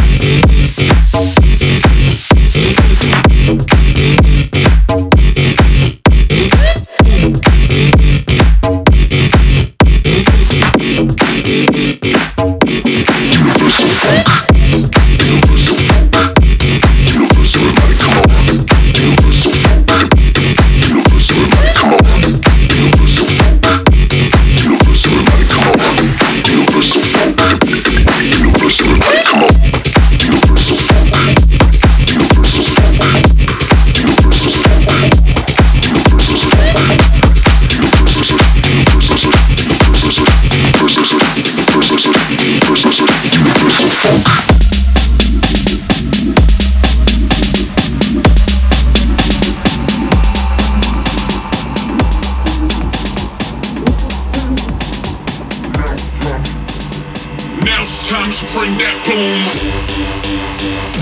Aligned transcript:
time 58.12 58.30
spring 58.30 58.76
that 58.76 58.96
boom. 59.06 61.01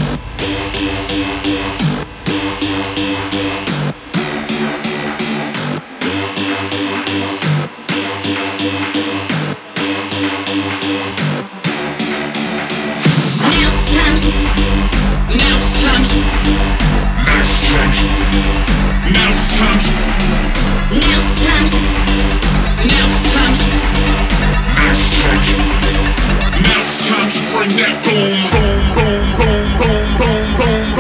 boom, 30.20 30.57
boom. 30.57 30.99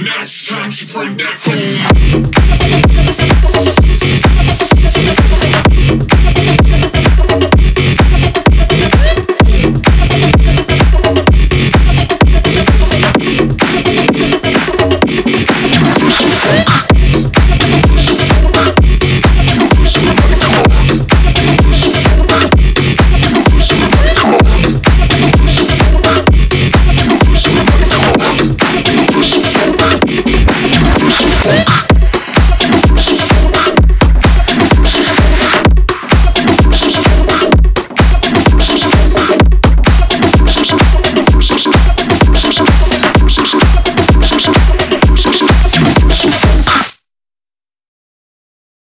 Now 0.00 0.20
it's 0.20 0.46
time 0.46 0.70
to 0.70 0.86
bring 0.86 1.16
that 1.16 1.42
boom. 5.32 5.37